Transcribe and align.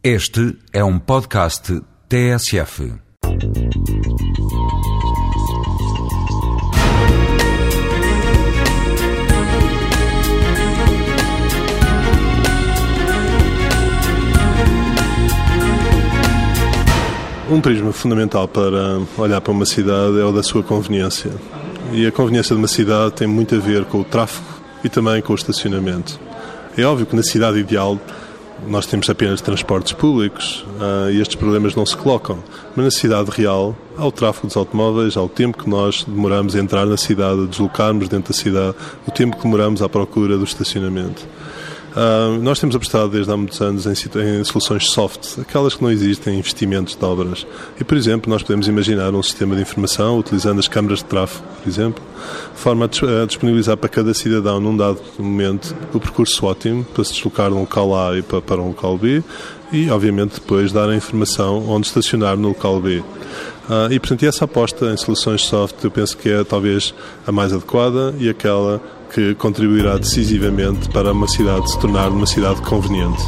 Este 0.00 0.56
é 0.72 0.84
um 0.84 0.96
podcast 0.96 1.82
TSF. 2.08 2.92
Um 17.50 17.60
prisma 17.60 17.92
fundamental 17.92 18.46
para 18.46 19.00
olhar 19.16 19.40
para 19.40 19.50
uma 19.50 19.66
cidade 19.66 20.20
é 20.20 20.24
o 20.24 20.30
da 20.30 20.44
sua 20.44 20.62
conveniência. 20.62 21.32
E 21.92 22.06
a 22.06 22.12
conveniência 22.12 22.54
de 22.54 22.62
uma 22.62 22.68
cidade 22.68 23.14
tem 23.14 23.26
muito 23.26 23.56
a 23.56 23.58
ver 23.58 23.84
com 23.86 24.02
o 24.02 24.04
tráfego 24.04 24.46
e 24.84 24.88
também 24.88 25.20
com 25.20 25.32
o 25.32 25.36
estacionamento. 25.36 26.20
É 26.76 26.84
óbvio 26.84 27.04
que 27.04 27.16
na 27.16 27.24
cidade 27.24 27.58
ideal 27.58 27.98
nós 28.66 28.86
temos 28.86 29.08
apenas 29.08 29.40
transportes 29.40 29.92
públicos 29.92 30.64
uh, 30.80 31.10
e 31.10 31.20
estes 31.20 31.36
problemas 31.36 31.74
não 31.74 31.86
se 31.86 31.96
colocam. 31.96 32.38
Mas 32.74 32.84
na 32.84 32.90
cidade 32.90 33.30
real 33.30 33.76
há 33.96 34.06
o 34.06 34.12
tráfego 34.12 34.46
dos 34.46 34.56
automóveis, 34.56 35.16
há 35.16 35.22
o 35.22 35.28
tempo 35.28 35.62
que 35.62 35.68
nós 35.68 36.04
demoramos 36.04 36.54
a 36.54 36.58
entrar 36.58 36.86
na 36.86 36.96
cidade, 36.96 37.42
a 37.42 37.46
deslocarmos 37.46 38.08
dentro 38.08 38.32
da 38.32 38.38
cidade, 38.38 38.76
o 39.06 39.10
tempo 39.10 39.36
que 39.36 39.42
demoramos 39.42 39.82
à 39.82 39.88
procura 39.88 40.36
do 40.36 40.44
estacionamento. 40.44 41.26
Uh, 41.90 42.38
nós 42.42 42.60
temos 42.60 42.76
apostado 42.76 43.08
desde 43.08 43.32
há 43.32 43.36
muitos 43.36 43.60
anos 43.60 43.86
em, 43.86 43.92
em, 43.92 44.44
soluções 44.44 44.90
soft, 44.90 45.38
aquelas 45.40 45.74
que 45.74 45.82
não 45.82 45.90
existem 45.90 46.38
investimentos 46.38 46.94
de 46.94 47.04
obras. 47.04 47.46
E, 47.80 47.84
por 47.84 47.96
exemplo, 47.96 48.30
nós 48.30 48.42
podemos 48.42 48.68
imaginar 48.68 49.14
um 49.14 49.22
sistema 49.22 49.56
de 49.56 49.62
informação 49.62 50.18
utilizando 50.18 50.58
as 50.58 50.68
câmaras 50.68 50.98
de 50.98 51.06
tráfego, 51.06 51.44
por 51.62 51.68
exemplo, 51.68 52.02
de 52.54 52.60
forma 52.60 52.84
a 52.84 53.26
disponibilizar 53.26 53.76
para 53.76 53.88
cada 53.88 54.12
cidadão, 54.12 54.60
num 54.60 54.76
dado 54.76 55.00
momento, 55.18 55.74
o 55.92 55.98
percurso 55.98 56.44
ótimo 56.46 56.84
para 56.84 57.04
se 57.04 57.14
deslocar 57.14 57.48
de 57.48 57.56
um 57.56 57.60
local 57.60 57.96
A 57.96 58.18
e 58.18 58.22
para, 58.22 58.42
para 58.42 58.60
um 58.60 58.68
local 58.68 58.98
B 58.98 59.22
e, 59.72 59.90
obviamente, 59.90 60.34
depois 60.34 60.72
dar 60.72 60.88
a 60.88 60.94
informação 60.96 61.68
onde 61.68 61.86
estacionar 61.86 62.36
no 62.36 62.48
local 62.48 62.80
B. 62.80 62.98
Uh, 63.68 63.92
e, 63.92 63.98
portanto, 63.98 64.24
essa 64.24 64.44
aposta 64.44 64.86
em 64.86 64.96
soluções 64.96 65.42
soft 65.42 65.84
eu 65.84 65.90
penso 65.90 66.16
que 66.16 66.30
é 66.30 66.42
talvez 66.42 66.94
a 67.26 67.32
mais 67.32 67.52
adequada 67.52 68.14
e 68.18 68.28
aquela 68.28 68.80
que 69.12 69.34
contribuirá 69.34 69.96
decisivamente 69.98 70.88
para 70.90 71.12
uma 71.12 71.28
cidade 71.28 71.70
se 71.70 71.78
tornar 71.78 72.08
uma 72.08 72.26
cidade 72.26 72.60
conveniente. 72.62 73.22